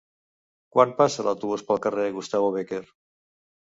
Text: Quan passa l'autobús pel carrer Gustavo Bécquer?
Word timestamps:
Quan 0.75 0.95
passa 1.03 1.27
l'autobús 1.29 1.67
pel 1.69 1.85
carrer 1.87 2.09
Gustavo 2.19 2.53
Bécquer? 2.61 2.85